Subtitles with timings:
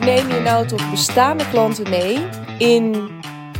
[0.00, 3.10] neem je nou toch bestaande klanten mee in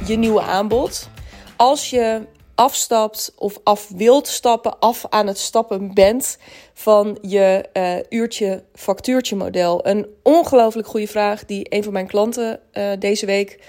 [0.06, 1.08] je nieuwe aanbod?
[1.56, 6.38] Als je afstapt of af wilt stappen, af aan het stappen bent
[6.74, 9.87] van je uh, uurtje factuurtje model?
[9.87, 13.63] Een ongelooflijk goede vraag die een van mijn klanten uh, deze week,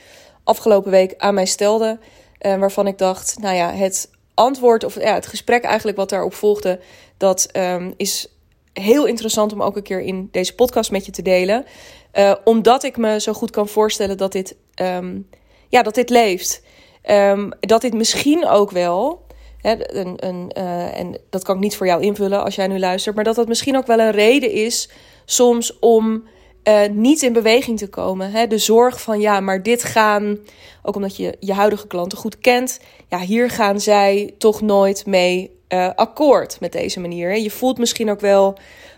[0.44, 2.00] afgelopen week, aan mij stelde.
[2.42, 6.34] Uh, waarvan ik dacht, nou ja, het antwoord of ja, het gesprek eigenlijk wat daarop
[6.34, 6.80] volgde,
[7.18, 8.28] dat um, is
[8.74, 11.66] heel interessant om ook een keer in deze podcast met je te delen.
[12.14, 15.28] Uh, omdat ik me zo goed kan voorstellen dat dit, um,
[15.70, 16.64] ja, dat dit leeft.
[17.10, 19.26] Um, dat dit misschien ook wel,
[19.58, 22.80] hè, een, een, uh, en dat kan ik niet voor jou invullen als jij nu
[22.80, 24.90] luistert, maar dat dat misschien ook wel een reden is
[25.26, 26.24] soms om
[26.64, 28.32] uh, niet in beweging te komen.
[28.32, 28.48] Hè?
[28.48, 30.38] De zorg van ja, maar dit gaan,
[30.84, 35.60] ook omdat je je huidige klanten goed kent, ja, hier gaan zij toch nooit mee
[35.96, 37.38] akkoord met deze manier.
[37.38, 38.58] Je voelt misschien ook wel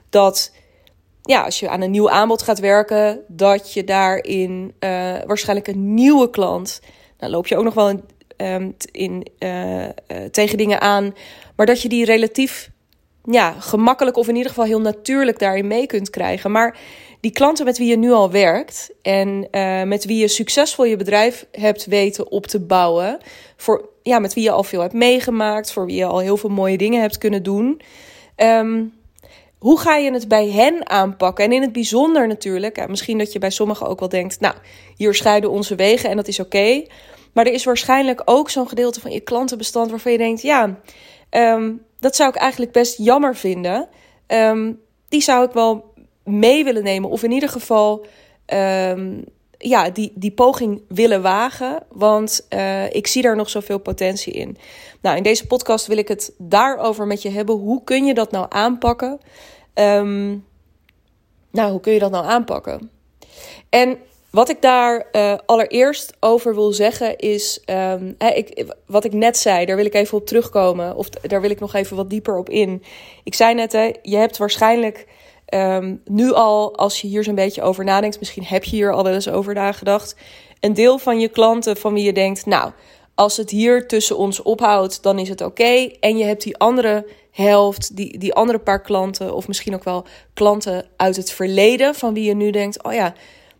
[0.09, 0.51] dat
[1.25, 4.89] ja, als je aan een nieuw aanbod gaat werken, dat je daarin uh,
[5.25, 6.81] waarschijnlijk een nieuwe klant.
[7.17, 8.03] Dan loop je ook nog wel in,
[8.37, 9.89] um, in uh, uh,
[10.31, 11.15] tegen dingen aan,
[11.55, 12.69] maar dat je die relatief
[13.23, 16.51] ja, gemakkelijk of in ieder geval heel natuurlijk daarin mee kunt krijgen.
[16.51, 16.77] Maar
[17.19, 19.47] die klanten met wie je nu al werkt en
[19.87, 23.17] met wie je succesvol je bedrijf hebt weten op te bouwen,
[23.57, 26.49] voor, ja, met wie je al veel hebt meegemaakt, voor wie je al heel veel
[26.49, 27.81] mooie dingen hebt kunnen doen.
[28.37, 28.93] Um,
[29.63, 31.45] hoe ga je het bij hen aanpakken?
[31.45, 34.55] En in het bijzonder natuurlijk, misschien dat je bij sommigen ook wel denkt, nou,
[34.95, 36.85] hier scheiden onze wegen en dat is oké.
[37.33, 40.79] Maar er is waarschijnlijk ook zo'n gedeelte van je klantenbestand waarvan je denkt, ja,
[41.29, 43.87] um, dat zou ik eigenlijk best jammer vinden.
[44.27, 47.09] Um, die zou ik wel mee willen nemen.
[47.09, 48.05] Of in ieder geval
[48.53, 49.25] um,
[49.63, 51.83] ja, die, die poging willen wagen.
[51.91, 54.57] Want uh, ik zie daar nog zoveel potentie in.
[55.01, 57.55] Nou, in deze podcast wil ik het daarover met je hebben.
[57.55, 59.19] Hoe kun je dat nou aanpakken?
[59.73, 60.45] Um,
[61.51, 62.91] nou, hoe kun je dat nou aanpakken?
[63.69, 63.97] En
[64.29, 69.37] wat ik daar uh, allereerst over wil zeggen is, um, hè, ik, wat ik net
[69.37, 70.95] zei, daar wil ik even op terugkomen.
[70.95, 72.83] Of daar wil ik nog even wat dieper op in.
[73.23, 75.07] Ik zei net, hè, je hebt waarschijnlijk
[75.53, 79.03] um, nu al, als je hier zo'n beetje over nadenkt, misschien heb je hier al
[79.03, 80.15] wel eens over nagedacht.
[80.59, 82.71] Een deel van je klanten van wie je denkt, nou,
[83.15, 85.89] als het hier tussen ons ophoudt, dan is het oké.
[85.99, 90.05] En je hebt die andere helft, die, die andere paar klanten, of misschien ook wel
[90.33, 93.13] klanten uit het verleden, van wie je nu denkt, oh ja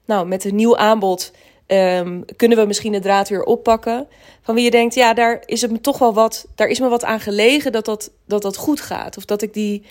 [0.06, 1.32] nou, met een nieuw aanbod
[1.68, 4.08] um, kunnen we misschien de draad weer oppakken.
[4.42, 6.88] Van wie je denkt, ja, daar is het me toch wel wat, daar is me
[6.88, 9.18] wat aan gelegen dat dat, dat, dat goed gaat.
[9.18, 9.84] Of dat ik die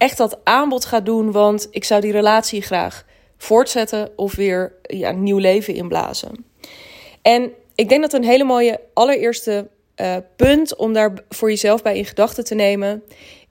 [0.00, 3.04] echt dat aanbod ga doen, want ik zou die relatie graag
[3.36, 6.44] voortzetten of weer ja, nieuw leven inblazen.
[7.22, 11.96] En ik denk dat een hele mooie allereerste uh, punt om daar voor jezelf bij
[11.96, 13.02] in gedachten te nemen,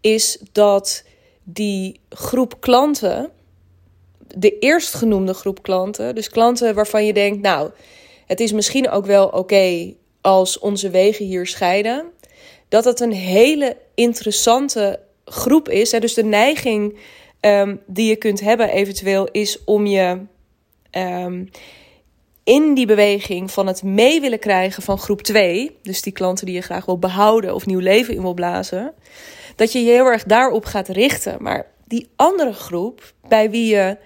[0.01, 1.03] is dat
[1.43, 3.31] die groep klanten
[4.35, 7.71] de eerstgenoemde groep klanten, dus klanten waarvan je denkt, nou,
[8.25, 12.05] het is misschien ook wel oké als onze wegen hier scheiden,
[12.67, 14.99] dat het een hele interessante
[15.31, 15.91] groep is.
[15.91, 15.99] Hè?
[15.99, 16.97] Dus de neiging
[17.41, 20.19] um, die je kunt hebben eventueel is om je
[20.91, 21.49] um,
[22.43, 26.55] in die beweging van het mee willen krijgen van groep 2, dus die klanten die
[26.55, 28.93] je graag wil behouden of nieuw leven in wil blazen,
[29.55, 31.37] dat je je heel erg daarop gaat richten.
[31.39, 33.97] Maar die andere groep, bij wie je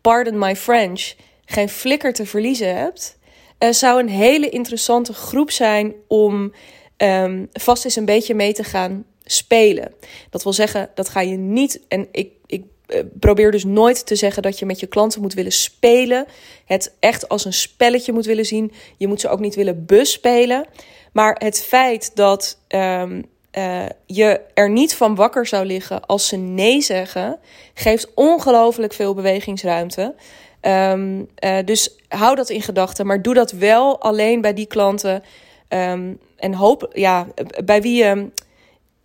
[0.00, 1.14] pardon my French,
[1.44, 3.18] geen flikker te verliezen hebt,
[3.58, 6.52] uh, zou een hele interessante groep zijn om
[6.96, 9.94] um, vast eens een beetje mee te gaan spelen.
[10.30, 11.80] Dat wil zeggen, dat ga je niet.
[11.88, 15.34] En ik, ik uh, probeer dus nooit te zeggen dat je met je klanten moet
[15.34, 16.26] willen spelen.
[16.64, 18.72] Het echt als een spelletje moet willen zien.
[18.96, 20.66] Je moet ze ook niet willen bespelen.
[21.12, 23.24] Maar het feit dat um,
[23.58, 27.38] uh, je er niet van wakker zou liggen als ze nee zeggen,
[27.74, 30.14] geeft ongelooflijk veel bewegingsruimte.
[30.60, 35.22] Um, uh, dus hou dat in gedachten, maar doe dat wel alleen bij die klanten.
[35.68, 37.26] Um, en hoop, ja,
[37.64, 38.30] bij wie je.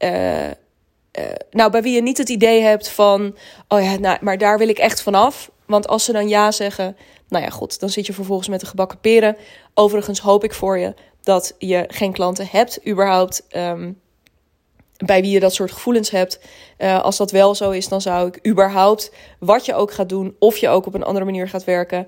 [0.03, 0.47] Uh,
[1.51, 3.35] nou, bij wie je niet het idee hebt van,
[3.67, 5.51] oh ja, nou, maar daar wil ik echt vanaf.
[5.65, 6.97] Want als ze dan ja zeggen,
[7.27, 9.37] nou ja, goed, dan zit je vervolgens met de gebakken peren.
[9.73, 13.43] Overigens hoop ik voor je dat je geen klanten hebt, überhaupt.
[13.55, 13.99] Um,
[15.05, 16.39] bij wie je dat soort gevoelens hebt.
[16.77, 20.35] Uh, als dat wel zo is, dan zou ik überhaupt, wat je ook gaat doen,
[20.39, 22.07] of je ook op een andere manier gaat werken,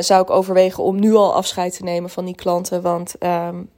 [0.00, 2.82] zou ik overwegen om nu al afscheid te nemen van die klanten.
[2.82, 3.70] Want um,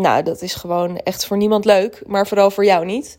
[0.00, 3.18] nou, dat is gewoon echt voor niemand leuk, maar vooral voor jou niet.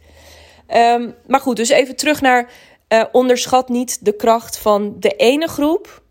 [0.75, 2.51] Um, maar goed, dus even terug naar
[2.93, 6.01] uh, onderschat niet de kracht van de ene groep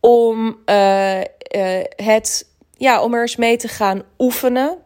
[0.00, 0.58] om
[1.96, 4.78] het, ja, om er eens mee te gaan oefenen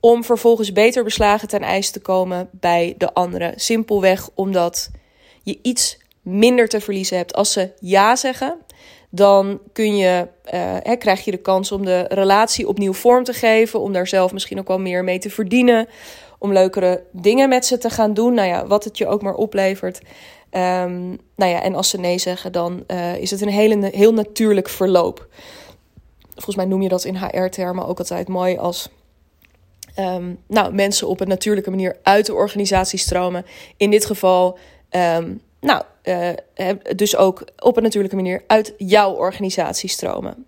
[0.00, 3.60] om vervolgens beter beslagen ten ijs te komen bij de anderen.
[3.60, 4.90] Simpelweg omdat
[5.42, 7.34] je iets minder te verliezen hebt.
[7.34, 8.58] Als ze ja zeggen,
[9.10, 10.28] dan kun je,
[10.82, 14.32] hè, krijg je de kans om de relatie opnieuw vorm te geven, om daar zelf
[14.32, 15.88] misschien ook wel meer mee te verdienen,
[16.38, 18.34] om leukere dingen met ze te gaan doen.
[18.34, 20.00] Nou ja, wat het je ook maar oplevert.
[20.50, 24.12] Um, nou ja, en als ze nee zeggen, dan uh, is het een hele, heel
[24.12, 25.26] natuurlijk verloop.
[26.34, 28.88] Volgens mij noem je dat in HR-termen ook altijd mooi als
[29.98, 33.46] um, nou, mensen op een natuurlijke manier uit de organisatie stromen.
[33.76, 34.58] In dit geval,
[34.90, 40.46] um, nou, uh, dus ook op een natuurlijke manier uit jouw organisatie stromen.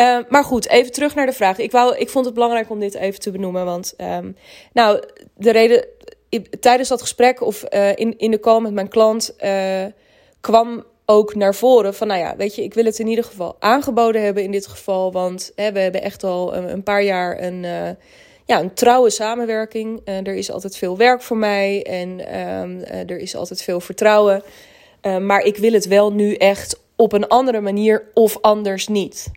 [0.00, 1.58] Uh, maar goed, even terug naar de vraag.
[1.58, 3.64] Ik, wou, ik vond het belangrijk om dit even te benoemen.
[3.64, 4.36] Want, um,
[4.72, 5.02] nou,
[5.36, 5.86] de reden
[6.60, 7.64] tijdens dat gesprek of
[7.94, 9.36] in, in de call met mijn klant
[10.40, 13.56] kwam ook naar voren van, nou ja, weet je, ik wil het in ieder geval
[13.58, 15.12] aangeboden hebben in dit geval.
[15.12, 17.64] Want hè, we hebben echt al een, een paar jaar een,
[18.48, 20.00] ja, een trouwe samenwerking.
[20.04, 24.42] er is altijd veel werk voor mij en um, er is altijd veel vertrouwen.
[25.02, 29.30] maar ik wil het wel nu echt op een andere manier of anders niet.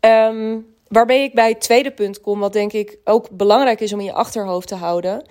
[0.00, 3.98] Um, waarbij ik bij het tweede punt kom, wat denk ik ook belangrijk is om
[3.98, 5.24] in je achterhoofd te houden.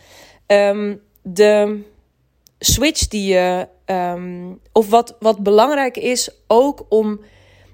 [0.47, 1.81] Um, de
[2.59, 3.67] switch die je,
[4.71, 7.19] of wat, wat belangrijk is ook om,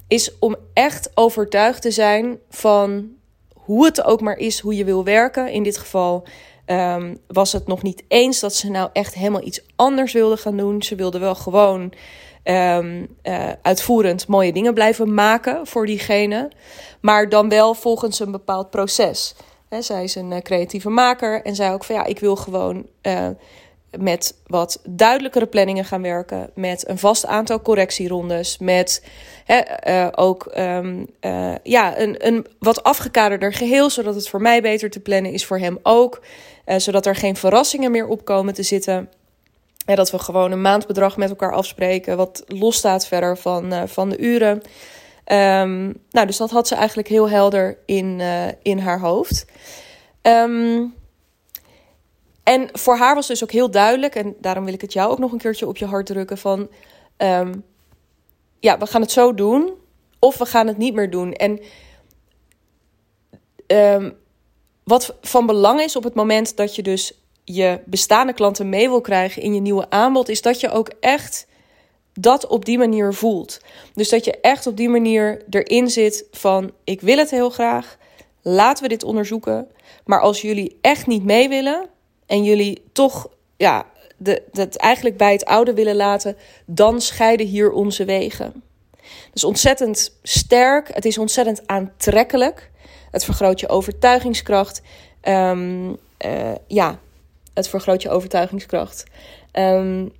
[0.07, 3.15] is om echt overtuigd te zijn van
[3.65, 5.51] hoe het ook maar is, hoe je wil werken.
[5.51, 6.23] In dit geval
[6.65, 10.57] um, was het nog niet eens dat ze nou echt helemaal iets anders wilden gaan
[10.57, 10.83] doen.
[10.83, 11.93] Ze wilden wel gewoon
[12.43, 16.51] um, uh, uitvoerend mooie dingen blijven maken voor diegene,
[17.01, 19.35] maar dan wel volgens een bepaald proces
[19.83, 23.27] zij is een eh, creatieve maker en zei ook van ja, ik wil gewoon uh,
[23.99, 29.03] met wat duidelijkere planningen gaan werken, met een vast aantal correctierondes, met
[29.87, 31.07] uh, ook um,
[31.63, 35.59] ja, een, een wat afgekaderder geheel, zodat het voor mij beter te plannen is, voor
[35.59, 36.21] hem ook,
[36.65, 39.09] zodat er geen verrassingen meer op komen te zitten.
[39.85, 44.17] En dat we gewoon een maandbedrag met elkaar afspreken, wat losstaat verder van, van de
[44.17, 44.61] uren.
[45.31, 48.21] Um, nou, dus dat had ze eigenlijk heel helder in,
[48.61, 49.45] in haar hoofd.
[50.21, 50.93] Um,
[52.45, 55.19] en voor haar was dus ook heel duidelijk, en daarom wil ik het jou ook
[55.19, 56.69] nog een keertje op je hart drukken: van
[57.17, 57.63] um,
[58.59, 59.73] ja, we gaan het zo doen,
[60.19, 61.33] of we gaan het niet meer doen.
[61.33, 61.59] En
[64.83, 69.01] wat van belang is op het moment dat je dus je bestaande klanten mee wil
[69.01, 71.47] krijgen in je nieuwe aanbod, is dat je ook echt
[72.13, 73.59] dat op die manier voelt.
[73.93, 77.97] Dus dat je echt op die manier erin zit van ik wil het heel graag,
[78.41, 79.67] laten we dit onderzoeken.
[80.05, 81.89] Maar als jullie echt niet mee willen
[82.25, 83.27] en jullie toch
[83.57, 83.85] ja,
[84.17, 88.63] de, dat eigenlijk bij het oude willen laten, dan scheiden hier onze wegen.
[89.31, 92.71] Dus ontzettend sterk, het is ontzettend aantrekkelijk.
[93.11, 94.81] Het vergroot je overtuigingskracht.
[95.21, 95.89] Um,
[96.25, 96.99] uh, ja,
[97.53, 99.03] het vergroot je overtuigingskracht.
[99.53, 100.13] Um,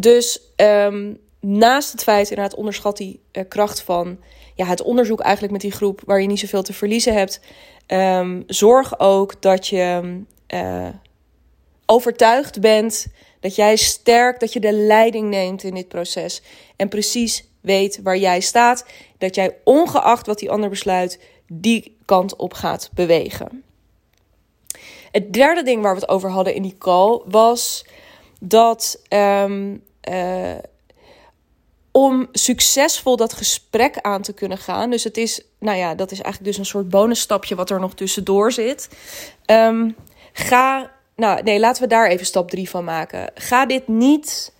[0.00, 4.18] dus um, naast het feit, inderdaad, onderschat die uh, kracht van
[4.54, 7.40] ja, het onderzoek eigenlijk met die groep waar je niet zoveel te verliezen hebt.
[8.46, 10.20] Zorg ook dat je
[10.54, 10.88] uh,
[11.86, 13.06] overtuigd bent,
[13.40, 16.42] dat jij sterk, dat je de leiding neemt in dit proces.
[16.76, 18.84] En precies weet waar jij staat.
[19.18, 23.62] Dat jij ongeacht wat die ander besluit, die kant op gaat bewegen.
[25.10, 27.84] Het derde ding waar we het over hadden in die call was
[28.40, 30.54] dat um, uh,
[31.90, 34.90] om succesvol dat gesprek aan te kunnen gaan.
[34.90, 37.94] Dus het is, nou ja, dat is eigenlijk dus een soort bonusstapje wat er nog
[37.94, 38.88] tussendoor zit.
[39.46, 39.96] Um,
[40.32, 43.30] ga, nou nee, laten we daar even stap drie van maken.
[43.34, 44.54] Ga dit niet.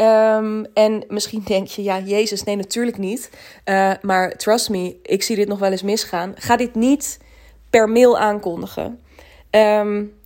[0.00, 3.30] Um, en misschien denk je, ja, Jezus, nee, natuurlijk niet.
[3.64, 6.34] Uh, maar trust me, ik zie dit nog wel eens misgaan.
[6.36, 7.18] Ga dit niet
[7.70, 9.00] per mail aankondigen.
[9.50, 10.18] Um,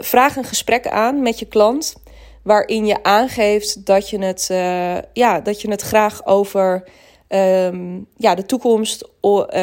[0.00, 1.94] vraag een gesprek aan met je klant
[2.42, 6.84] waarin je aangeeft dat je het, uh, ja, dat je het graag over
[7.28, 9.08] um, ja, de toekomst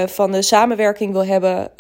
[0.06, 1.72] van de samenwerking wil hebben.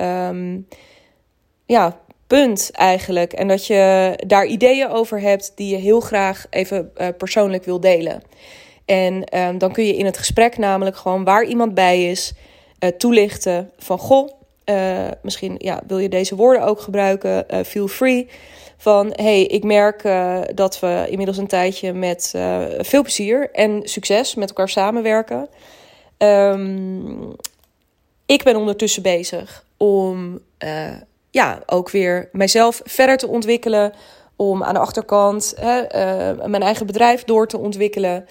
[1.65, 1.99] Ja,
[2.33, 3.33] punt eigenlijk.
[3.33, 7.79] En dat je daar ideeën over hebt die je heel graag even uh, persoonlijk wil
[7.79, 8.21] delen.
[8.85, 12.33] En um, dan kun je in het gesprek namelijk gewoon waar iemand bij is
[12.97, 14.29] toelichten van goh.
[15.21, 17.45] misschien ja, wil je deze woorden ook gebruiken.
[17.65, 18.29] feel free
[18.77, 20.03] van hey, ik merk
[20.55, 22.33] dat we inmiddels een tijdje met
[22.79, 25.49] veel plezier en succes met elkaar samenwerken.
[26.17, 27.35] Um,
[28.25, 30.39] ik ben ondertussen bezig om
[31.33, 33.93] ja, ook weer mijzelf verder te ontwikkelen.
[34.35, 35.81] Om aan de achterkant hè,
[36.47, 38.25] mijn eigen bedrijf door te ontwikkelen.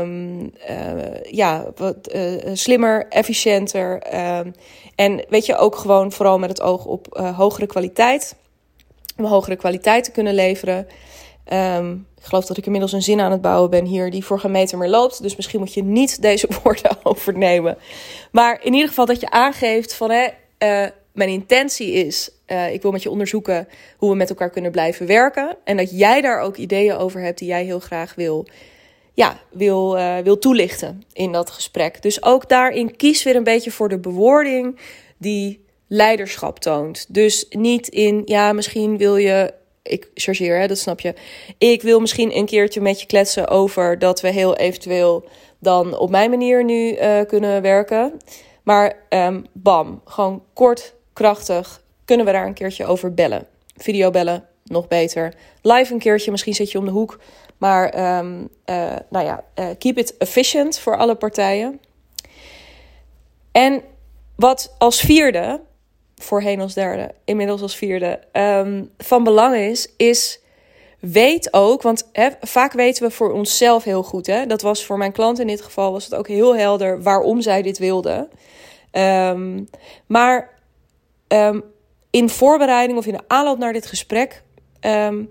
[0.00, 0.52] Um,
[1.22, 1.96] ja, wat
[2.52, 4.02] slimmer, efficiënter.
[4.38, 4.54] Um,
[4.94, 8.36] en weet je, ook gewoon vooral met het oog op hogere kwaliteit
[9.16, 10.86] om hogere kwaliteit te kunnen leveren.
[11.44, 14.40] Ehm, ik geloof dat ik inmiddels een zin aan het bouwen ben hier die voor
[14.40, 15.22] geen meter meer loopt.
[15.22, 17.78] Dus misschien moet je niet deze woorden overnemen.
[18.32, 20.28] Maar in ieder geval dat je aangeeft van hè,
[21.16, 25.06] mijn intentie is, uh, ik wil met je onderzoeken hoe we met elkaar kunnen blijven
[25.06, 25.56] werken.
[25.64, 28.46] En dat jij daar ook ideeën over hebt die jij heel graag wil,
[29.14, 32.02] ja, wil, uh, wil toelichten in dat gesprek.
[32.02, 34.78] Dus ook daarin kies weer een beetje voor de bewoording
[35.18, 37.14] die leiderschap toont.
[37.14, 41.14] Dus niet in, ja, misschien wil je ik chargeer, hè, dat snap je.
[41.58, 45.24] Ik wil misschien een keertje met je kletsen over dat we heel eventueel
[45.58, 48.12] dan op mijn manier nu uh, kunnen werken.
[48.62, 53.46] Maar um, bam, gewoon kort, krachtig, kunnen we daar een keertje over bellen.
[53.76, 55.34] Video bellen, nog beter.
[55.62, 57.20] Live een keertje, misschien zit je om de hoek.
[57.58, 61.80] Maar um, uh, nou ja, uh, keep it efficient voor alle partijen.
[63.52, 63.82] En
[64.34, 65.60] wat als vierde,
[66.16, 70.40] voorheen als derde, inmiddels als vierde, um, van belang is, is
[71.00, 74.26] weet ook, want vaak weten we voor onszelf heel goed.
[74.26, 74.46] Hè?
[74.46, 77.62] Dat was voor mijn klant in dit geval was het ook heel helder waarom zij
[77.62, 78.28] dit wilde.
[78.92, 79.68] Um,
[80.06, 80.55] maar
[81.28, 81.62] um,
[82.10, 84.42] in voorbereiding of in de aanloop naar dit gesprek,
[84.80, 85.30] um,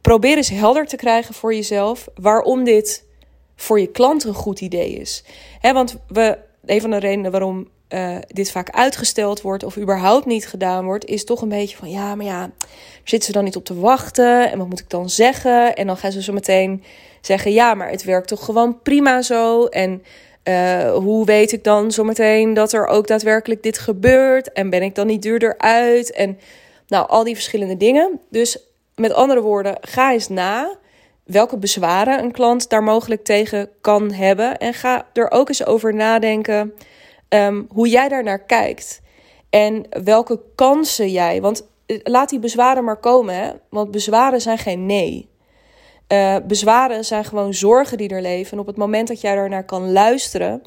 [0.00, 3.04] probeer eens helder te krijgen voor jezelf waarom dit
[3.56, 5.24] voor je klant een goed idee is.
[5.60, 10.48] Want we, een van de redenen waarom uh, dit vaak uitgesteld wordt of überhaupt niet
[10.48, 12.50] gedaan wordt, is toch een beetje van ja, maar ja,
[13.04, 15.76] zitten ze dan niet op te wachten en wat moet ik dan zeggen?
[15.76, 16.84] En dan gaan ze zo meteen
[17.20, 20.02] zeggen ja, maar het werkt toch gewoon prima zo en
[20.44, 24.52] uh, hoe weet ik dan zometeen dat er ook daadwerkelijk dit gebeurt?
[24.52, 26.12] En ben ik dan niet duurder uit?
[26.12, 26.38] En
[26.86, 28.20] nou, al die verschillende dingen.
[28.30, 28.58] Dus
[28.94, 30.76] met andere woorden, ga eens na
[31.24, 34.58] welke bezwaren een klant daar mogelijk tegen kan hebben.
[34.58, 36.72] En ga er ook eens over nadenken
[37.28, 39.00] um, hoe jij daar naar kijkt.
[39.50, 41.40] En welke kansen jij.
[41.40, 43.50] Want eh, laat die bezwaren maar komen, hè?
[43.68, 45.28] want bezwaren zijn geen nee.
[46.12, 48.52] Uh, bezwaren zijn gewoon zorgen die er leven.
[48.52, 50.62] En op het moment dat jij daarnaar kan luisteren,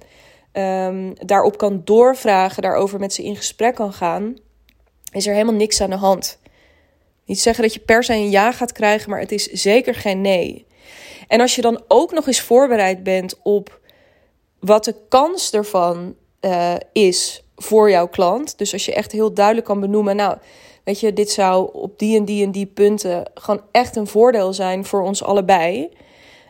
[0.54, 4.38] um, daarop kan doorvragen, daarover met ze in gesprek kan gaan,
[5.12, 6.40] is er helemaal niks aan de hand.
[7.26, 10.22] Niet zeggen dat je per se een ja gaat krijgen, maar het is zeker geen
[10.22, 10.66] nee.
[11.28, 13.80] En als je dan ook nog eens voorbereid bent op
[14.60, 18.58] wat de kans ervan uh, is voor jouw klant.
[18.58, 20.38] Dus als je echt heel duidelijk kan benoemen, nou,
[20.86, 24.54] weet je, dit zou op die en die en die punten gewoon echt een voordeel
[24.54, 25.90] zijn voor ons allebei.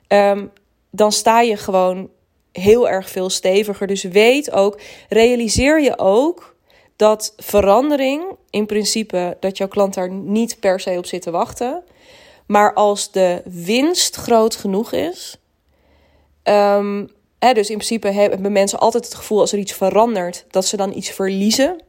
[0.08, 0.52] Um,
[0.90, 2.10] dan sta je gewoon
[2.52, 3.88] heel erg veel steviger.
[3.88, 6.56] Dus weet ook, realiseer je ook
[6.96, 11.84] dat verandering in principe dat jouw klant daar niet per se op zit te wachten.
[12.48, 15.38] Maar als de winst groot genoeg is.
[16.44, 20.66] Um, hè, dus in principe hebben mensen altijd het gevoel als er iets verandert, dat
[20.66, 21.84] ze dan iets verliezen.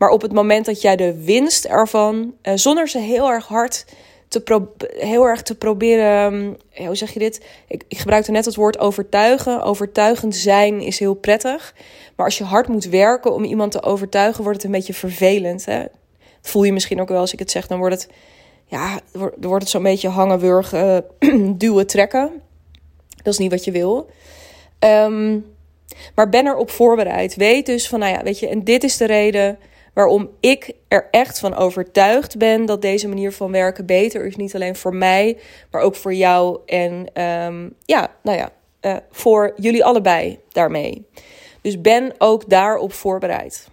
[0.00, 3.84] Maar op het moment dat jij de winst ervan, uh, zonder ze heel erg hard
[4.28, 7.46] te, heel erg te proberen, um, hoe zeg je dit?
[7.68, 9.62] Ik, ik gebruikte net het woord overtuigen.
[9.62, 11.74] Overtuigend zijn is heel prettig.
[12.16, 15.64] Maar als je hard moet werken om iemand te overtuigen, wordt het een beetje vervelend.
[15.64, 15.84] Hè?
[16.40, 17.66] Voel je misschien ook wel als ik het zeg.
[17.66, 18.12] Dan wordt het,
[18.66, 21.04] ja, dan wordt het zo'n beetje hangen, wurgen,
[21.58, 22.42] duwen, trekken.
[23.22, 24.10] Dat is niet wat je wil.
[24.78, 25.46] Um,
[26.14, 27.34] maar ben erop voorbereid.
[27.34, 29.58] Weet dus van, nou ja, weet je, en dit is de reden
[29.94, 34.36] waarom ik er echt van overtuigd ben dat deze manier van werken beter is.
[34.36, 35.38] Niet alleen voor mij,
[35.70, 41.06] maar ook voor jou en um, ja, nou ja, uh, voor jullie allebei daarmee.
[41.60, 43.68] Dus ben ook daarop voorbereid.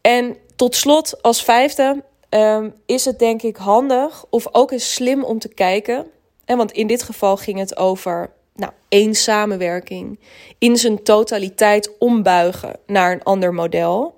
[0.00, 5.24] En tot slot, als vijfde, um, is het denk ik handig of ook eens slim
[5.24, 6.06] om te kijken.
[6.44, 10.20] En want in dit geval ging het over nou, één samenwerking
[10.58, 14.17] in zijn totaliteit ombuigen naar een ander model.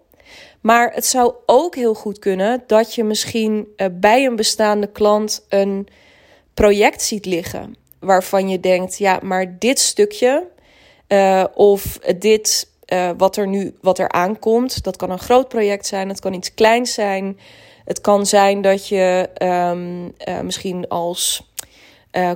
[0.61, 5.45] Maar het zou ook heel goed kunnen dat je misschien uh, bij een bestaande klant
[5.49, 5.89] een
[6.55, 7.77] project ziet liggen.
[7.99, 10.47] Waarvan je denkt, ja, maar dit stukje
[11.09, 15.87] uh, of dit uh, wat er nu wat er aankomt, dat kan een groot project
[15.87, 17.39] zijn, het kan iets kleins zijn.
[17.85, 20.15] Het kan zijn dat je um,
[20.45, 21.51] misschien als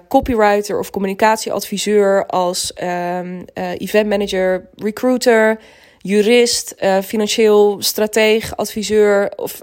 [0.09, 5.61] copywriter of communicatieadviseur, als um, uh, event manager, recruiter,
[6.07, 9.61] jurist, uh, financieel strateeg, adviseur of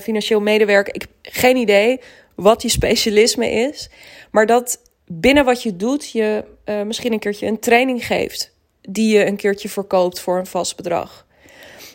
[0.00, 0.94] financieel medewerker.
[0.94, 2.00] Ik heb geen idee
[2.34, 3.90] wat je specialisme is,
[4.30, 6.44] maar dat binnen wat je doet je
[6.84, 8.54] misschien een keertje een training geeft
[8.88, 11.26] die je een keertje verkoopt voor een vast bedrag.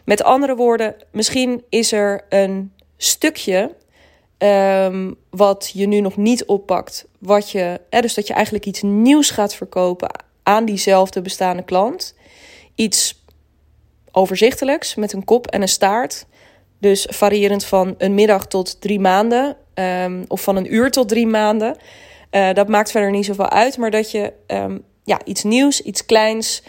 [0.06, 3.76] Met andere woorden, misschien is er een stukje
[4.38, 7.06] um, wat je nu nog niet oppakt.
[7.20, 12.16] Wat je, dus dat je eigenlijk iets nieuws gaat verkopen aan diezelfde bestaande klant.
[12.76, 13.21] Iets
[14.12, 16.26] overzichtelijks met een kop en een staart.
[16.80, 19.58] Dus variërend van een middag tot drie maanden.
[19.74, 21.78] Ehm, of van een uur tot drie maanden.
[22.32, 23.78] Uh, dat maakt verder niet zoveel uit.
[23.78, 26.64] Maar dat je um, ja, iets nieuws, iets kleins.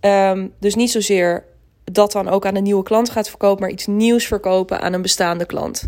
[0.00, 1.44] Um, dus niet zozeer
[1.84, 5.02] dat dan ook aan een nieuwe klant gaat verkopen, maar iets nieuws verkopen aan een
[5.02, 5.86] bestaande klant.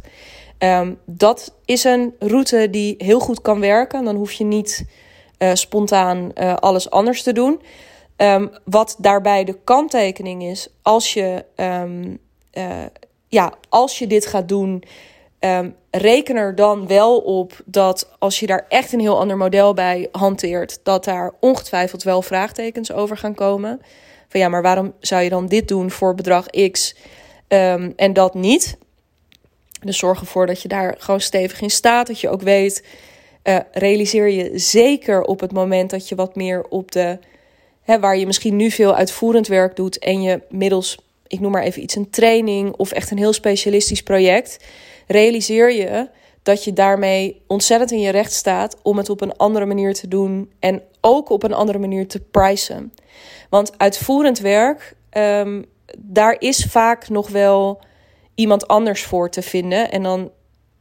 [1.05, 4.05] Dat is een route die heel goed kan werken.
[4.05, 4.85] Dan hoef je niet
[5.38, 7.61] uh, spontaan uh, alles anders te doen.
[8.21, 12.19] Um, wat daarbij de kanttekening is, als je, um,
[12.53, 12.85] uh,
[13.29, 14.83] ja, als je dit gaat doen,
[15.91, 20.09] reken er dan wel op dat als je daar echt een heel ander model bij
[20.13, 23.81] hanteert, dat daar ongetwijfeld wel vraagtekens over gaan komen.
[24.29, 26.97] Van ja, maar waarom zou je dan dit doen voor bedrag X
[27.97, 28.79] en dat niet?
[29.81, 32.07] Dus zorg ervoor dat je daar gewoon stevig in staat.
[32.07, 32.85] Dat je ook weet,
[33.45, 37.19] uh, realiseer je zeker op het moment dat je wat meer op de,
[37.97, 41.83] waar je misschien nu veel uitvoerend werk doet en je middels, ik noem maar even
[41.83, 44.64] iets, een training of echt een heel specialistisch project,
[45.07, 46.09] realiseer je
[46.42, 50.09] dat je daarmee ontzettend in je recht staat om het op een andere manier te
[50.09, 52.92] doen en ook op een andere manier te pricen.
[53.50, 55.64] Want uitvoerend werk, um,
[55.99, 57.80] daar is vaak nog wel
[58.35, 59.90] iemand anders voor te vinden.
[59.90, 60.30] En dan,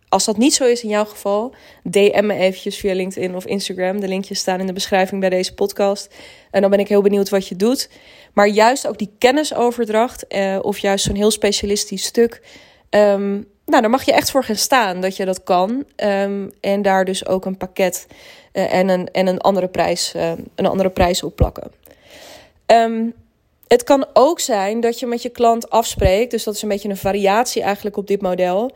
[0.10, 4.00] als dat niet zo is in jouw geval, DM me eventjes via LinkedIn of Instagram.
[4.00, 6.14] De linkjes staan in de beschrijving bij deze podcast.
[6.52, 7.90] En dan ben ik heel benieuwd wat je doet.
[8.34, 12.42] Maar juist ook die kennisoverdracht, eh, of juist zo'n heel specialistisch stuk.
[12.90, 15.86] Um, nou, daar mag je echt voor gaan staan dat je dat kan.
[16.04, 18.08] Um, en daar dus ook een pakket
[18.54, 21.72] uh, en, een, en een, andere prijs, uh, een andere prijs op plakken.
[22.66, 23.14] Um,
[23.68, 26.90] het kan ook zijn dat je met je klant afspreekt, dus dat is een beetje
[26.90, 28.72] een variatie eigenlijk op dit model.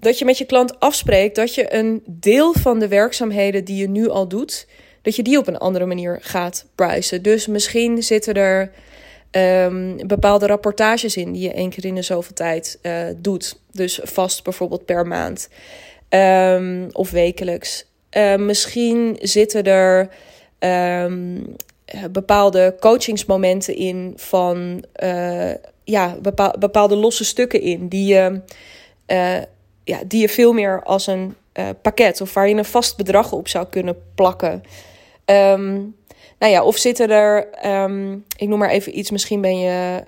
[0.00, 3.88] Dat je met je klant afspreekt dat je een deel van de werkzaamheden die je
[3.88, 4.66] nu al doet,
[5.02, 7.22] dat je die op een andere manier gaat prijzen.
[7.22, 8.70] Dus misschien zitten er
[9.30, 13.60] um, bepaalde rapportages in die je één keer in de zoveel tijd uh, doet.
[13.72, 15.48] Dus vast bijvoorbeeld per maand
[16.08, 17.86] um, of wekelijks.
[18.16, 20.08] Uh, misschien zitten er
[21.04, 25.50] um, eh, bepaalde coachingsmomenten in van uh,
[25.84, 28.40] ja, bepaal, bepaalde losse stukken in die je,
[29.88, 33.32] ja, die je veel meer als een uh, pakket of waar je een vast bedrag
[33.32, 34.62] op zou kunnen plakken.
[35.24, 35.96] Um,
[36.38, 40.02] nou ja, of zitten er, um, ik noem maar even iets, misschien ben je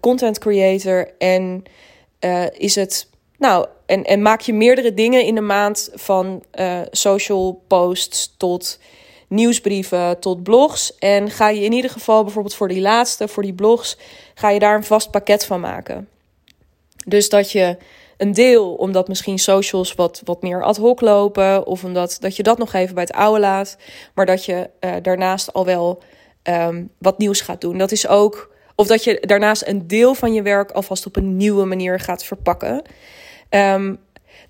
[0.00, 1.62] content creator en
[2.52, 6.42] is het, nou, en, en maak je meerdere dingen in de maand van
[6.90, 8.78] social posts tot
[9.28, 10.98] nieuwsbrieven tot blogs.
[10.98, 13.96] En ga je in ieder geval bijvoorbeeld voor die laatste, voor die blogs,
[14.34, 16.08] ga je daar een vast pakket van maken.
[17.06, 17.76] Dus dat je
[18.22, 22.42] een deel, omdat misschien socials wat, wat meer ad hoc lopen, of omdat dat je
[22.42, 23.76] dat nog even bij het oude laat,
[24.14, 26.02] maar dat je uh, daarnaast al wel
[26.42, 27.78] um, wat nieuws gaat doen.
[27.78, 31.36] Dat is ook, of dat je daarnaast een deel van je werk alvast op een
[31.36, 32.82] nieuwe manier gaat verpakken.
[33.50, 33.98] Um,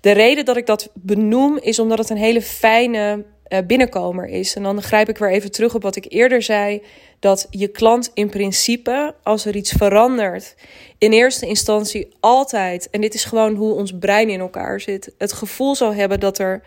[0.01, 3.25] de reden dat ik dat benoem is omdat het een hele fijne
[3.67, 4.55] binnenkomer is.
[4.55, 6.81] En dan grijp ik weer even terug op wat ik eerder zei:
[7.19, 10.55] dat je klant in principe, als er iets verandert,
[10.97, 15.33] in eerste instantie altijd, en dit is gewoon hoe ons brein in elkaar zit, het
[15.33, 16.63] gevoel zal hebben dat er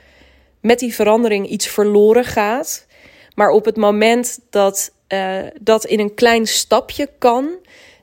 [0.60, 2.86] met die verandering iets verloren gaat.
[3.34, 7.48] Maar op het moment dat uh, dat in een klein stapje kan.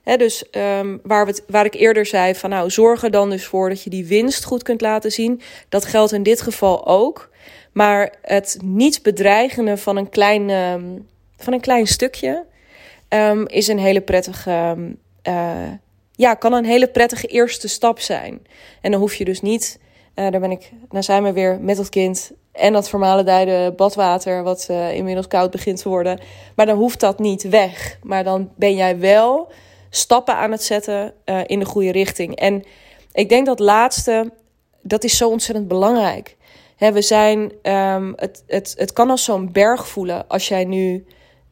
[0.02, 3.44] Hè, dus um, waar, we waar ik eerder zei van nou, zorg er dan dus
[3.44, 5.40] voor dat je die winst goed kunt laten zien.
[5.68, 7.30] Dat geldt in dit geval ook.
[7.74, 12.44] Maar het niet bedreigende van een klein, um, van een klein stukje
[13.08, 14.76] um, is een hele prettige.
[15.28, 15.70] Uh,
[16.12, 18.46] ja, kan een hele prettige eerste stap zijn.
[18.80, 19.78] En dan hoef je dus niet.
[20.14, 20.72] Uh, daar ben ik.
[20.88, 22.32] Dan zijn we weer met het kind.
[22.52, 26.20] En dat vermalendijde badwater, wat uh, inmiddels koud begint te worden.
[26.56, 27.98] Maar dan hoeft dat niet weg.
[28.02, 29.52] Maar dan ben jij wel
[29.90, 31.14] stappen aan het zetten
[31.46, 32.36] in de goede richting.
[32.36, 32.64] En
[33.12, 34.32] ik denk dat laatste,
[34.82, 36.36] dat is zo ontzettend belangrijk
[36.92, 41.04] we zijn, um, het, het, het kan als zo'n berg voelen als jij nu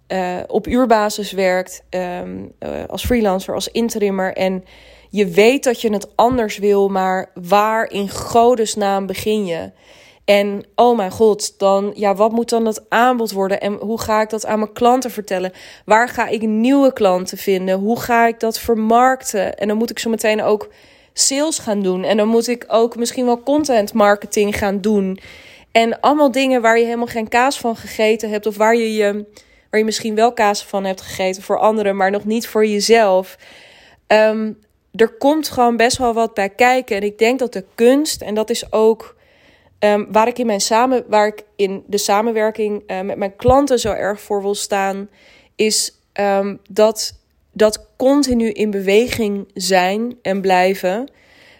[0.08, 4.32] uh, op uurbasis werkt, um, uh, als freelancer, als interimmer.
[4.32, 4.64] En
[5.10, 9.70] je weet dat je het anders wil, maar waar in godesnaam begin je?
[10.24, 13.60] En oh mijn god, dan, ja, wat moet dan het aanbod worden?
[13.60, 15.52] En hoe ga ik dat aan mijn klanten vertellen?
[15.84, 17.78] Waar ga ik nieuwe klanten vinden?
[17.78, 19.58] Hoe ga ik dat vermarkten?
[19.58, 20.68] En dan moet ik zo meteen ook
[21.12, 22.04] sales gaan doen.
[22.04, 25.18] En dan moet ik ook misschien wel content marketing gaan doen.
[25.72, 28.46] En allemaal dingen waar je helemaal geen kaas van gegeten hebt.
[28.46, 29.24] Of waar je, je,
[29.70, 33.38] waar je misschien wel kaas van hebt gegeten voor anderen, maar nog niet voor jezelf.
[34.06, 34.58] Um,
[34.94, 36.96] er komt gewoon best wel wat bij kijken.
[36.96, 39.16] En ik denk dat de kunst, en dat is ook
[39.78, 43.78] um, waar ik in mijn samen, waar ik in de samenwerking uh, met mijn klanten
[43.78, 45.08] zo erg voor wil staan,
[45.56, 47.20] is um, dat
[47.52, 51.10] dat continu in beweging zijn en blijven,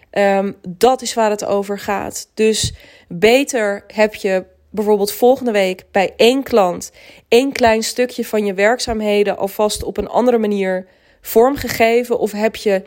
[0.09, 2.29] ehm, dat is waar het over gaat.
[2.33, 2.73] Dus
[3.07, 6.91] beter heb je bijvoorbeeld volgende week bij één klant
[7.27, 10.87] één klein stukje van je werkzaamheden alvast op een andere manier
[11.21, 12.19] vormgegeven?
[12.19, 12.83] Of heb je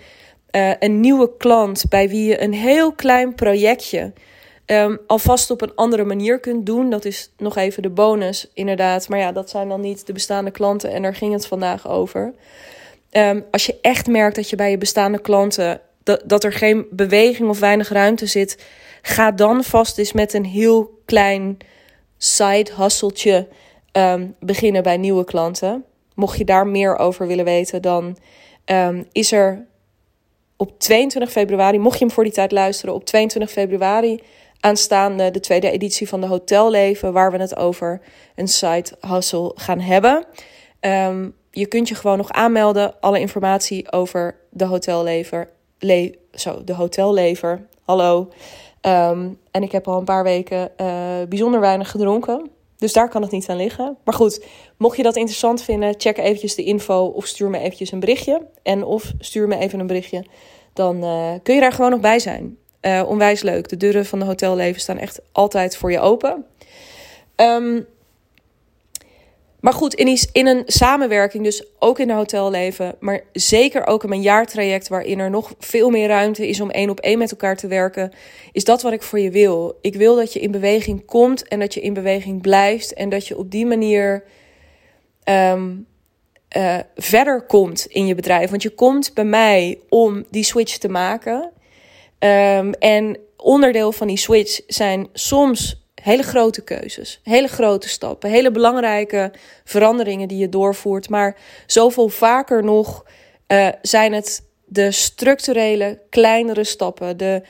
[0.51, 4.12] uh, een nieuwe klant bij wie je een heel klein projectje
[4.66, 6.90] um, alvast op een andere manier kunt doen?
[6.90, 9.09] Dat is nog even de bonus, inderdaad.
[9.09, 12.35] Maar ja, dat zijn dan niet de bestaande klanten en daar ging het vandaag over.
[13.16, 16.87] Um, als je echt merkt dat je bij je bestaande klanten dat, dat er geen
[16.90, 18.64] beweging of weinig ruimte zit,
[19.02, 21.57] ga dan vast eens met een heel klein
[22.18, 23.48] side hustletje
[23.92, 25.85] um, beginnen bij nieuwe klanten.
[26.14, 28.16] Mocht je daar meer over willen weten, dan
[28.64, 29.66] um, is er
[30.57, 34.22] op 22 februari, mocht je hem voor die tijd luisteren, op 22 februari
[34.61, 38.00] aanstaande de tweede editie van de Hotelleven, waar we het over
[38.35, 40.26] een side hustle gaan hebben.
[40.81, 42.95] Um, je kunt je gewoon nog aanmelden.
[43.01, 45.49] Alle informatie over de hotellever.
[45.79, 47.66] Le zo, de hotellever.
[47.85, 48.29] Hallo.
[48.83, 50.87] Um, en ik heb al een paar weken uh,
[51.29, 52.51] bijzonder weinig gedronken.
[52.77, 53.97] Dus daar kan het niet aan liggen.
[54.05, 54.45] Maar goed,
[54.77, 58.47] mocht je dat interessant vinden, check eventjes de info of stuur me eventjes een berichtje.
[58.62, 60.25] En of stuur me even een berichtje,
[60.73, 62.59] dan uh, kun je daar gewoon nog bij zijn.
[62.83, 63.69] Uh, onwijs leuk.
[63.69, 66.45] De deuren van de hotelleven staan echt altijd voor je open.
[67.37, 67.87] Um,
[69.61, 74.09] maar goed, in, in een samenwerking, dus ook in de hotelleven, maar zeker ook in
[74.09, 77.57] mijn jaartraject, waarin er nog veel meer ruimte is om één op één met elkaar
[77.57, 78.12] te werken,
[78.53, 79.79] is dat wat ik voor je wil.
[79.81, 83.27] Ik wil dat je in beweging komt en dat je in beweging blijft en dat
[83.27, 84.25] je op die manier
[85.25, 85.87] um,
[86.57, 88.51] uh, verder komt in je bedrijf.
[88.51, 91.51] Want je komt bij mij om die switch te maken.
[92.19, 98.51] Um, en onderdeel van die switch zijn soms hele grote keuzes, hele grote stappen, hele
[98.51, 99.33] belangrijke
[99.64, 101.09] veranderingen die je doorvoert.
[101.09, 103.05] Maar zoveel vaker nog
[103.49, 107.42] uh, zijn het de structurele kleinere stappen, de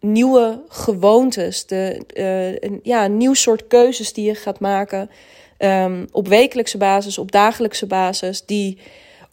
[0.00, 5.10] nieuwe gewoontes, de, uh, een, ja, nieuw soort keuzes die je gaat maken
[5.58, 8.78] um, op wekelijkse basis, op dagelijkse basis, die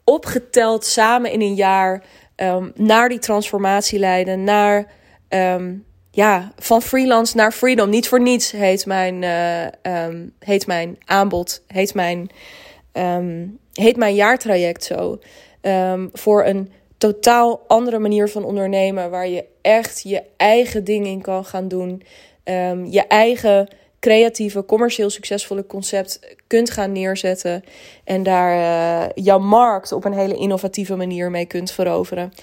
[0.04, 2.04] opgeteld samen in een jaar
[2.36, 4.92] um, naar die transformatie leiden, naar
[5.30, 7.90] um, ja, van freelance naar freedom.
[7.90, 12.30] Niet voor niets heet mijn, uh, um, heet mijn aanbod, heet mijn,
[12.94, 15.20] um, heet mijn jaartraject zo.
[15.62, 21.22] Um, voor een totaal andere manier van ondernemen, waar je echt je eigen ding in
[21.22, 22.04] kan gaan doen.
[22.90, 23.68] je eigen
[24.00, 27.64] creatieve, commercieel succesvolle concept kunt gaan neerzetten.
[28.04, 32.34] En daar uh, jouw markt op een hele innovatieve manier mee kunt veroveren.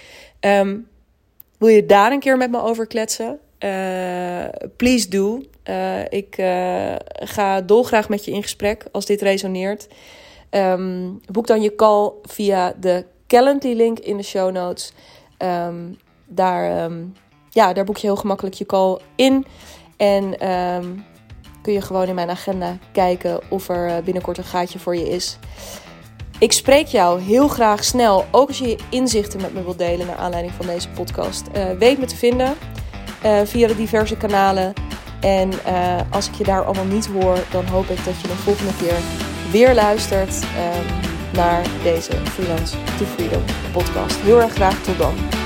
[1.58, 3.40] wil je daar een keer met me over kletsen?
[3.60, 4.44] Uh,
[4.76, 5.42] please do.
[5.64, 9.88] Uh, ik uh, ga dolgraag met je in gesprek als dit resoneert.
[10.50, 14.92] Um, boek dan je call via de Calendly-link in de show notes.
[15.38, 17.14] Um, daar, um,
[17.50, 19.46] ja, daar boek je heel gemakkelijk je call in.
[19.96, 20.36] En
[21.62, 25.38] kun je gewoon in mijn agenda kijken of er binnenkort een gaatje voor je is.
[26.38, 30.16] Ik spreek jou heel graag snel, ook als je inzichten met me wilt delen naar
[30.16, 31.46] aanleiding van deze podcast.
[31.78, 32.54] weet me te vinden.
[33.26, 34.72] Eh, via de diverse kanalen.
[35.20, 38.34] En uh, als ik je daar allemaal niet hoor, dan hoop ik dat je de
[38.34, 38.96] volgende keer
[39.50, 40.86] weer luistert um,
[41.32, 44.20] naar deze Freelance to Freedom podcast.
[44.20, 45.45] Heel erg graag tot dan.